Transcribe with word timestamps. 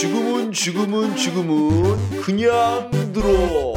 지금은 0.00 0.52
지금은 0.52 1.16
지금은 1.16 2.20
그냥 2.22 2.88
들어. 3.12 3.74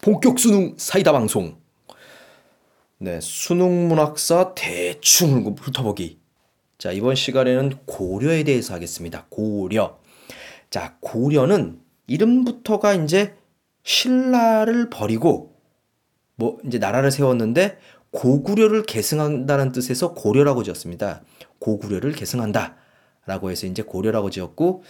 본격 0.00 0.38
수능 0.38 0.76
사이다 0.76 1.10
방송. 1.10 1.56
네, 2.98 3.18
수능 3.20 3.88
문학사 3.88 4.54
대충 4.54 5.56
훑어보기. 5.58 6.20
자, 6.78 6.92
이번 6.92 7.16
시간에는 7.16 7.78
고려에 7.84 8.44
대해서 8.44 8.74
하겠습니다. 8.74 9.26
고려. 9.28 9.99
자, 10.70 10.96
고려는 11.00 11.80
이름부터가 12.06 12.94
이제 12.94 13.34
신라를 13.82 14.88
버리고 14.88 15.56
뭐 16.36 16.58
이제 16.64 16.78
나라를 16.78 17.10
세웠는데 17.10 17.78
고구려를 18.12 18.84
계승한다는 18.84 19.72
뜻에서 19.72 20.14
고려라고 20.14 20.62
지었습니다. 20.62 21.22
고구려를 21.58 22.12
계승한다라고 22.12 23.50
해서 23.50 23.66
이제 23.66 23.82
고려라고 23.82 24.30
지었고 24.30 24.82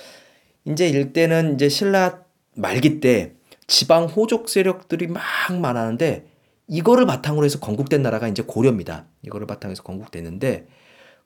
이제 0.64 0.88
일대는 0.88 1.54
이제 1.54 1.68
신라 1.68 2.24
말기 2.54 3.00
때 3.00 3.34
지방 3.66 4.04
호족 4.06 4.48
세력들이 4.48 5.06
막 5.06 5.22
많았는데 5.60 6.26
이거를 6.68 7.06
바탕으로 7.06 7.44
해서 7.44 7.58
건국된 7.58 8.02
나라가 8.02 8.28
이제 8.28 8.42
고려입니다. 8.42 9.06
이거를 9.22 9.46
바탕으로 9.46 9.72
해서 9.72 9.82
건국됐는데 9.82 10.66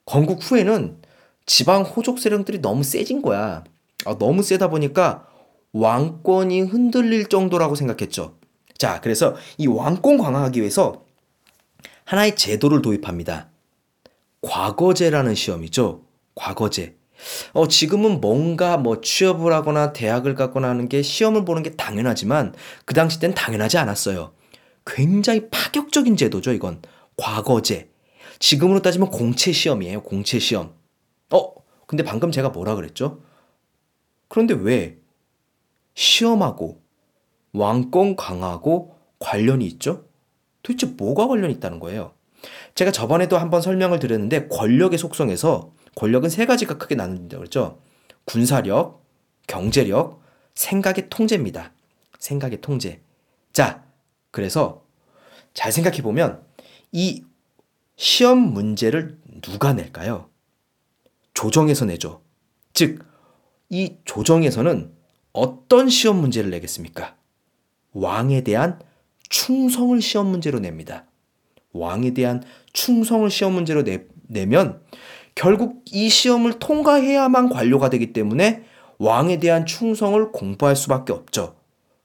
건국 0.05 0.39
후에는 0.41 1.01
지방 1.45 1.83
호족 1.83 2.19
세력들이 2.19 2.61
너무 2.61 2.83
세진 2.83 3.21
거야. 3.21 3.63
아, 4.05 4.17
너무 4.17 4.43
세다 4.43 4.69
보니까 4.69 5.27
왕권이 5.73 6.61
흔들릴 6.61 7.27
정도라고 7.27 7.75
생각했죠. 7.75 8.37
자, 8.77 9.01
그래서 9.01 9.35
이 9.57 9.67
왕권 9.67 10.17
강화하기 10.17 10.59
위해서 10.59 11.05
하나의 12.05 12.35
제도를 12.35 12.81
도입합니다. 12.81 13.49
과거제라는 14.41 15.35
시험이죠. 15.35 16.03
과거제. 16.35 16.95
어, 17.53 17.67
지금은 17.67 18.21
뭔가 18.21 18.77
뭐 18.77 19.01
취업을 19.01 19.53
하거나 19.53 19.93
대학을 19.93 20.35
가거나 20.35 20.69
하는 20.69 20.87
게 20.89 21.01
시험을 21.01 21.45
보는 21.45 21.63
게 21.63 21.71
당연하지만 21.71 22.53
그 22.85 22.93
당시 22.93 23.19
땐 23.19 23.33
당연하지 23.33 23.77
않았어요. 23.77 24.33
굉장히 24.85 25.49
파격적인 25.49 26.15
제도죠, 26.15 26.51
이건. 26.51 26.81
과거제. 27.17 27.89
지금으로 28.39 28.81
따지면 28.81 29.09
공채 29.09 29.51
시험이에요, 29.51 30.03
공채 30.03 30.39
시험. 30.39 30.73
어, 31.31 31.53
근데 31.87 32.03
방금 32.03 32.31
제가 32.31 32.49
뭐라 32.49 32.75
그랬죠? 32.75 33.21
그런데 34.27 34.53
왜 34.53 34.97
시험하고 35.93 36.81
왕권 37.53 38.15
강하고 38.15 38.95
관련이 39.19 39.65
있죠? 39.67 40.05
도대체 40.63 40.87
뭐가 40.87 41.27
관련이 41.27 41.53
있다는 41.53 41.79
거예요? 41.79 42.13
제가 42.75 42.91
저번에도 42.91 43.37
한번 43.37 43.61
설명을 43.61 43.99
드렸는데 43.99 44.47
권력의 44.47 44.97
속성에서 44.99 45.73
권력은 45.95 46.29
세 46.29 46.45
가지가 46.45 46.77
크게 46.77 46.95
나눈다고 46.95 47.39
그랬죠. 47.41 47.79
군사력, 48.25 49.03
경제력, 49.47 50.21
생각의 50.53 51.09
통제입니다. 51.09 51.71
생각의 52.19 52.61
통제. 52.61 53.01
자, 53.53 53.83
그래서 54.31 54.83
잘 55.53 55.71
생각해 55.71 56.01
보면 56.01 56.43
이 56.91 57.23
시험 57.95 58.39
문제를 58.39 59.17
누가 59.41 59.73
낼까요? 59.73 60.29
조정에서 61.33 61.85
내죠. 61.85 62.21
즉, 62.73 63.05
이 63.69 63.95
조정에서는 64.05 64.91
어떤 65.33 65.89
시험 65.89 66.17
문제를 66.21 66.49
내겠습니까? 66.49 67.15
왕에 67.93 68.41
대한 68.41 68.79
충성을 69.29 69.99
시험 70.01 70.27
문제로 70.27 70.59
냅니다. 70.59 71.05
왕에 71.73 72.13
대한 72.13 72.43
충성을 72.73 73.29
시험 73.29 73.53
문제로 73.53 73.83
내, 73.83 74.05
내면 74.27 74.81
결국 75.33 75.83
이 75.91 76.09
시험을 76.09 76.59
통과해야만 76.59 77.49
관료가 77.49 77.89
되기 77.89 78.13
때문에 78.13 78.63
왕에 78.97 79.39
대한 79.39 79.65
충성을 79.65 80.31
공부할 80.31 80.75
수밖에 80.75 81.11
없죠. 81.11 81.55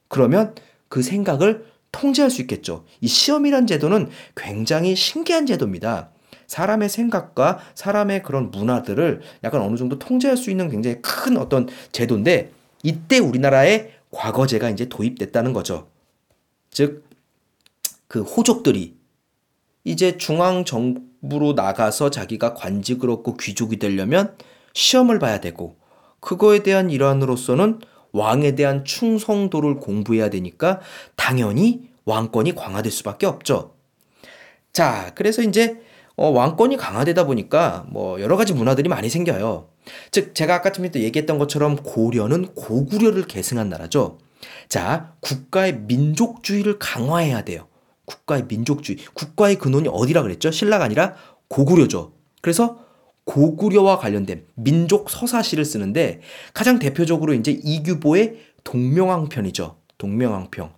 그러면 0.09 0.54
그 0.88 1.03
생각을 1.03 1.66
통제할 1.93 2.31
수 2.31 2.41
있겠죠. 2.43 2.84
이 3.00 3.06
시험이란 3.06 3.66
제도는 3.66 4.09
굉장히 4.37 4.97
신기한 4.97 5.47
제도입니다. 5.47 6.10
사람의 6.50 6.88
생각과 6.88 7.61
사람의 7.77 8.25
그런 8.25 8.50
문화들을 8.50 9.21
약간 9.44 9.62
어느 9.62 9.77
정도 9.77 10.00
통제할 10.00 10.37
수 10.37 10.50
있는 10.50 10.69
굉장히 10.69 11.00
큰 11.00 11.37
어떤 11.37 11.69
제도인데 11.93 12.50
이때 12.83 13.19
우리나라에 13.19 13.93
과거제가 14.11 14.69
이제 14.71 14.88
도입됐다는 14.88 15.53
거죠. 15.53 15.87
즉, 16.72 17.05
그 18.09 18.22
호족들이 18.22 18.97
이제 19.84 20.19
중앙 20.19 20.65
정부로 20.65 21.53
나가서 21.53 22.11
자기가 22.11 22.55
관직을 22.55 23.09
얻고 23.11 23.37
귀족이 23.37 23.78
되려면 23.78 24.37
시험을 24.72 25.21
봐야 25.21 25.41
되고 25.41 25.77
그거에 26.19 26.65
대한 26.65 26.91
일환으로서는 26.91 27.78
왕에 28.11 28.56
대한 28.56 28.84
충성도를 28.84 29.77
공부해야 29.77 30.31
되니까 30.31 30.81
당연히 31.15 31.91
왕권이 32.06 32.56
강화될 32.56 32.91
수밖에 32.91 33.27
없죠. 33.27 33.77
자, 34.72 35.12
그래서 35.15 35.43
이제 35.43 35.81
어, 36.20 36.28
왕권이 36.28 36.76
강화되다 36.76 37.25
보니까 37.25 37.86
뭐 37.88 38.20
여러 38.20 38.36
가지 38.36 38.53
문화들이 38.53 38.91
많이 38.91 39.08
생겨요. 39.08 39.70
즉 40.10 40.34
제가 40.34 40.56
아까 40.56 40.70
전에 40.70 40.91
얘기했던 40.94 41.38
것처럼 41.38 41.76
고려는 41.76 42.54
고구려를 42.54 43.26
계승한 43.26 43.70
나라죠. 43.70 44.19
자, 44.69 45.14
국가의 45.20 45.78
민족주의를 45.78 46.78
강화해야 46.78 47.42
돼요. 47.47 47.69
국가의 48.04 48.44
민족주의. 48.48 48.98
국가의 49.14 49.56
근원이 49.56 49.88
어디라 49.91 50.20
그랬죠? 50.20 50.50
신라가 50.50 50.84
아니라 50.84 51.14
고구려죠. 51.48 52.12
그래서 52.42 52.81
고구려와 53.25 53.98
관련된 53.98 54.44
민족 54.56 55.08
서사시를 55.08 55.64
쓰는데 55.64 56.20
가장 56.52 56.78
대표적으로 56.78 57.32
이제 57.32 57.58
이규보의 57.64 58.41
동명왕편이죠. 58.64 59.76
동명왕편. 59.97 60.69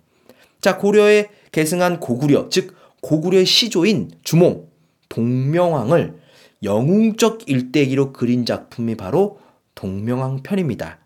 자, 0.61 0.77
고려에 0.77 1.27
계승한 1.51 1.99
고구려, 1.99 2.47
즉 2.47 2.77
고구려의 3.01 3.45
시조인 3.45 4.11
주몽, 4.23 4.71
동명왕을 5.13 6.19
영웅적 6.63 7.47
일대기로 7.47 8.13
그린 8.13 8.45
작품이 8.45 8.95
바로 8.95 9.39
동명왕 9.75 10.41
편입니다. 10.41 10.97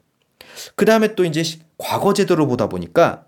그 0.76 0.86
다음에 0.86 1.14
또 1.16 1.26
이제 1.26 1.44
과거 1.78 2.14
제도로 2.14 2.48
보다 2.48 2.70
보니까 2.70 3.26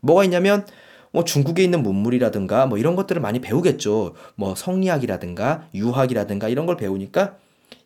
뭐가 0.00 0.22
있냐면 0.24 0.64
뭐 1.12 1.24
중국에 1.24 1.64
있는 1.64 1.82
문물이라든가 1.82 2.66
뭐 2.66 2.78
이런 2.78 2.94
것들을 2.94 3.20
많이 3.20 3.40
배우겠죠. 3.40 4.14
뭐 4.36 4.54
성리학이라든가 4.54 5.68
유학이라든가 5.74 6.48
이런 6.48 6.66
걸 6.66 6.76
배우니까 6.76 7.36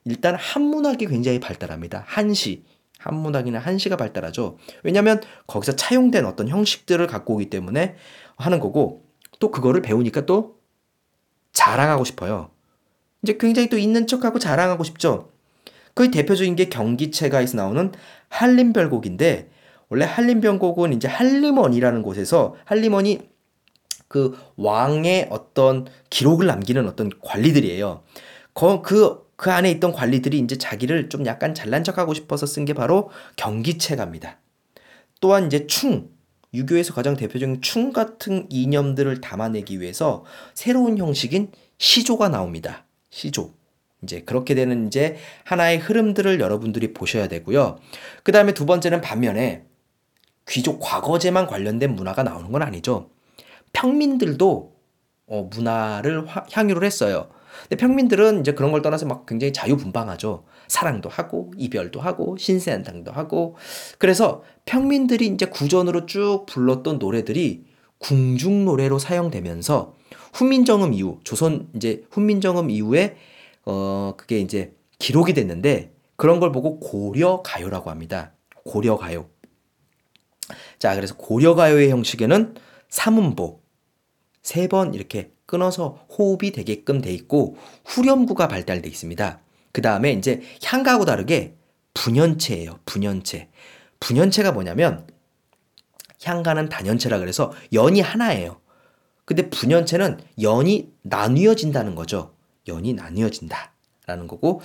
일단 0.04 0.34
한문학이 0.34 1.06
굉장히 1.06 1.40
발달합니다. 1.40 2.04
한시. 2.06 2.64
한문학이나 2.98 3.58
한시가 3.58 3.96
발달하죠. 3.96 4.58
왜냐면 4.82 5.20
거기서 5.46 5.76
차용된 5.76 6.26
어떤 6.26 6.48
형식들을 6.48 7.06
갖고 7.06 7.34
오기 7.34 7.50
때문에 7.50 7.94
하는 8.36 8.60
거고 8.60 9.04
또 9.38 9.50
그거를 9.50 9.80
배우니까 9.80 10.26
또 10.26 10.55
자랑하고 11.56 12.04
싶어요. 12.04 12.50
이제 13.22 13.38
굉장히 13.38 13.70
또 13.70 13.78
있는 13.78 14.06
척하고 14.06 14.38
자랑하고 14.38 14.84
싶죠. 14.84 15.32
그 15.94 16.10
대표적인 16.10 16.54
게 16.54 16.68
경기체가에서 16.68 17.56
나오는 17.56 17.92
한림별곡인데 18.28 19.48
원래 19.88 20.04
한림별곡은 20.04 20.92
이제 20.92 21.08
한림원이라는 21.08 22.02
곳에서 22.02 22.56
한림원이 22.66 23.20
그 24.06 24.38
왕의 24.56 25.28
어떤 25.30 25.86
기록을 26.10 26.46
남기는 26.46 26.86
어떤 26.86 27.10
관리들이에요. 27.22 28.02
그, 28.52 28.82
그, 28.82 29.26
그 29.36 29.50
안에 29.50 29.70
있던 29.72 29.92
관리들이 29.92 30.38
이제 30.38 30.56
자기를 30.58 31.08
좀 31.08 31.24
약간 31.24 31.54
잘난 31.54 31.82
척하고 31.82 32.12
싶어서 32.12 32.44
쓴 32.44 32.66
게 32.66 32.74
바로 32.74 33.10
경기체가입니다. 33.36 34.38
또한 35.20 35.46
이제 35.46 35.66
충, 35.66 36.10
유교에서 36.54 36.94
가장 36.94 37.16
대표적인 37.16 37.60
충 37.62 37.92
같은 37.92 38.46
이념들을 38.50 39.20
담아내기 39.20 39.80
위해서 39.80 40.24
새로운 40.54 40.98
형식인 40.98 41.52
시조가 41.78 42.28
나옵니다. 42.28 42.84
시조. 43.10 43.52
이제 44.02 44.20
그렇게 44.22 44.54
되는 44.54 44.86
이제 44.86 45.16
하나의 45.44 45.78
흐름들을 45.78 46.40
여러분들이 46.40 46.92
보셔야 46.92 47.28
되고요. 47.28 47.78
그 48.22 48.32
다음에 48.32 48.54
두 48.54 48.66
번째는 48.66 49.00
반면에 49.00 49.64
귀족 50.48 50.78
과거제만 50.80 51.46
관련된 51.46 51.94
문화가 51.94 52.22
나오는 52.22 52.52
건 52.52 52.62
아니죠. 52.62 53.10
평민들도 53.72 54.76
어, 55.28 55.48
문화를 55.52 56.26
화, 56.26 56.46
향유를 56.52 56.84
했어요. 56.84 57.28
근데 57.62 57.76
평민들은 57.76 58.40
이제 58.40 58.52
그런 58.52 58.72
걸 58.72 58.82
떠나서 58.82 59.06
막 59.06 59.26
굉장히 59.26 59.52
자유분방하죠. 59.52 60.44
사랑도 60.68 61.08
하고 61.08 61.52
이별도 61.56 62.00
하고 62.00 62.36
신세한탕도 62.36 63.12
하고 63.12 63.56
그래서 63.98 64.42
평민들이 64.64 65.26
이제 65.26 65.46
구전으로 65.46 66.06
쭉 66.06 66.44
불렀던 66.46 66.98
노래들이 66.98 67.64
궁중 67.98 68.64
노래로 68.64 68.98
사용되면서 68.98 69.94
훈민정음 70.34 70.92
이후 70.92 71.18
조선 71.24 71.68
이제 71.74 72.04
훈민정음 72.10 72.70
이후에 72.70 73.16
어 73.64 74.14
그게 74.16 74.38
이제 74.38 74.74
기록이 74.98 75.34
됐는데 75.34 75.92
그런 76.16 76.40
걸 76.40 76.52
보고 76.52 76.78
고려 76.80 77.42
가요라고 77.42 77.90
합니다. 77.90 78.32
고려 78.64 78.96
가요. 78.96 79.28
자, 80.78 80.94
그래서 80.94 81.16
고려 81.16 81.54
가요의 81.54 81.90
형식에는 81.90 82.54
삼음보 82.88 83.60
세 84.42 84.68
번 84.68 84.94
이렇게 84.94 85.32
끊어서 85.46 86.06
호흡이 86.10 86.50
되게끔 86.52 87.00
돼 87.00 87.12
있고 87.12 87.56
후렴구가 87.84 88.48
발달돼 88.48 88.88
있습니다. 88.88 89.40
그 89.72 89.82
다음에 89.82 90.12
이제 90.12 90.42
향가하고 90.64 91.04
다르게 91.04 91.54
분연체예요. 91.94 92.80
분연체. 92.84 93.48
분연체가 94.00 94.52
뭐냐면 94.52 95.06
향가는 96.22 96.68
단연체라 96.68 97.18
그래서 97.18 97.52
연이 97.72 98.00
하나예요. 98.00 98.60
근데 99.24 99.48
분연체는 99.50 100.18
연이 100.42 100.92
나뉘어진다는 101.02 101.94
거죠. 101.94 102.34
연이 102.68 102.94
나뉘어진다라는 102.94 104.26
거고 104.28 104.60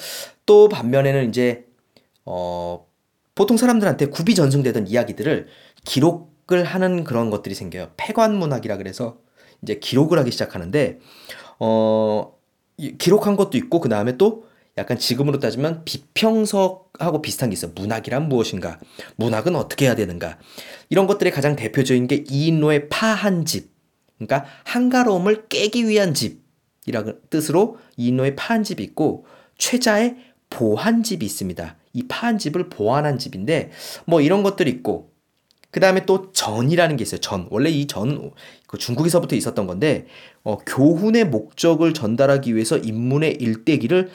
또 0.45 0.69
반면에는 0.69 1.29
이제 1.29 1.65
어 2.25 2.85
보통 3.35 3.57
사람들한테 3.57 4.07
구비 4.07 4.35
전승되던 4.35 4.87
이야기들을 4.87 5.47
기록을 5.85 6.63
하는 6.63 7.03
그런 7.03 7.29
것들이 7.29 7.55
생겨요. 7.55 7.91
폐관 7.97 8.35
문학이라 8.35 8.77
그래서 8.77 9.17
이제 9.61 9.75
기록을 9.75 10.17
하기 10.19 10.31
시작하는데 10.31 10.99
어 11.59 12.33
기록한 12.97 13.35
것도 13.35 13.57
있고 13.57 13.79
그 13.79 13.89
다음에 13.89 14.17
또 14.17 14.45
약간 14.77 14.97
지금으로 14.97 15.39
따지면 15.39 15.83
비평석하고 15.85 17.21
비슷한 17.21 17.49
게 17.49 17.53
있어요. 17.53 17.71
문학이란 17.75 18.29
무엇인가? 18.29 18.79
문학은 19.17 19.55
어떻게 19.55 19.85
해야 19.85 19.95
되는가? 19.95 20.37
이런 20.89 21.07
것들이 21.07 21.31
가장 21.31 21.55
대표적인 21.55 22.07
게 22.07 22.23
이인로의 22.27 22.89
파한 22.89 23.45
집. 23.45 23.71
그러니까 24.17 24.45
한가로움을 24.63 25.47
깨기 25.49 25.87
위한 25.87 26.13
집이라는 26.13 27.19
뜻으로 27.29 27.77
이인로의 27.97 28.35
파한 28.35 28.63
집이 28.63 28.81
있고 28.83 29.25
최자의 29.57 30.17
보한 30.49 31.03
집이 31.03 31.25
있습니다. 31.25 31.77
이 31.93 32.07
파한 32.07 32.37
집을 32.37 32.69
보완한 32.69 33.17
집인데 33.17 33.71
뭐 34.05 34.21
이런 34.21 34.43
것들이 34.43 34.69
있고 34.71 35.10
그 35.71 35.79
다음에 35.79 36.05
또 36.05 36.31
전이라는 36.33 36.97
게 36.97 37.03
있어요. 37.03 37.21
전. 37.21 37.47
원래 37.49 37.69
이 37.69 37.87
전은 37.87 38.31
그 38.67 38.77
중국에서부터 38.77 39.35
있었던 39.37 39.67
건데, 39.67 40.05
어, 40.43 40.57
교훈의 40.57 41.25
목적을 41.25 41.93
전달하기 41.93 42.53
위해서 42.53 42.77
인문의 42.77 43.37
일대기를 43.39 44.11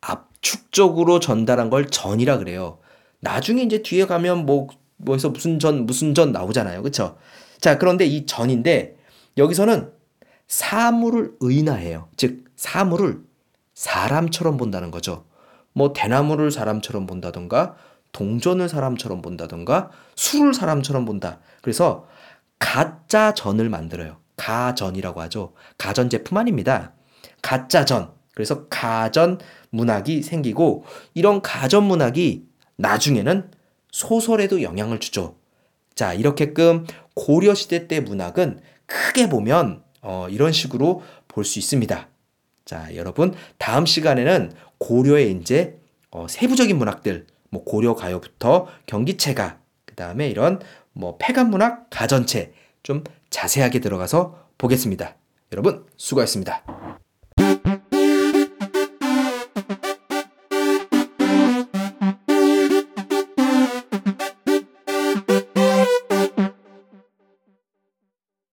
압축적으로 0.00 1.20
전달한 1.20 1.68
걸 1.68 1.86
전이라 1.86 2.38
그래요. 2.38 2.78
나중에 3.20 3.62
이제 3.62 3.82
뒤에 3.82 4.06
가면 4.06 4.46
뭐, 4.46 4.68
뭐에서 4.96 5.28
무슨 5.28 5.58
전, 5.58 5.84
무슨 5.84 6.14
전 6.14 6.32
나오잖아요. 6.32 6.82
그쵸? 6.82 7.18
자, 7.60 7.76
그런데 7.76 8.06
이 8.06 8.24
전인데, 8.24 8.96
여기서는 9.36 9.90
사물을 10.48 11.32
의인화해요. 11.40 12.08
즉, 12.16 12.44
사물을 12.56 13.20
사람처럼 13.74 14.56
본다는 14.56 14.90
거죠. 14.90 15.24
뭐, 15.74 15.92
대나무를 15.92 16.50
사람처럼 16.50 17.06
본다던가, 17.06 17.76
동전을 18.14 18.70
사람처럼 18.70 19.20
본다던가, 19.20 19.90
술을 20.16 20.54
사람처럼 20.54 21.04
본다. 21.04 21.40
그래서 21.60 22.06
가짜 22.58 23.34
전을 23.34 23.68
만들어요. 23.68 24.16
가전이라고 24.36 25.20
하죠. 25.22 25.52
가전 25.76 26.08
제품 26.08 26.38
아닙니다. 26.38 26.94
가짜 27.42 27.84
전. 27.84 28.12
그래서 28.34 28.66
가전 28.68 29.38
문학이 29.70 30.22
생기고 30.22 30.84
이런 31.12 31.42
가전 31.42 31.84
문학이 31.84 32.46
나중에는 32.76 33.50
소설에도 33.92 34.62
영향을 34.62 34.98
주죠. 35.00 35.36
자, 35.94 36.14
이렇게끔 36.14 36.86
고려 37.14 37.54
시대 37.54 37.86
때 37.86 38.00
문학은 38.00 38.60
크게 38.86 39.28
보면 39.28 39.82
어, 40.02 40.26
이런 40.30 40.52
식으로 40.52 41.02
볼 41.28 41.44
수 41.44 41.58
있습니다. 41.58 42.08
자, 42.64 42.94
여러분 42.94 43.34
다음 43.58 43.86
시간에는 43.86 44.52
고려의 44.78 45.32
이제 45.32 45.78
어, 46.10 46.26
세부적인 46.28 46.76
문학들, 46.78 47.26
뭐 47.54 47.64
고려 47.64 47.94
가요부터 47.94 48.66
경기체가, 48.86 49.58
그 49.86 49.94
다음에 49.94 50.28
이런 50.28 50.60
뭐 50.92 51.16
폐간 51.18 51.50
문학, 51.50 51.88
가전체 51.88 52.52
좀 52.82 53.04
자세하게 53.30 53.80
들어가서 53.80 54.48
보겠습니다. 54.58 55.14
여러분 55.52 55.86
수고하셨습니다. 55.96 56.83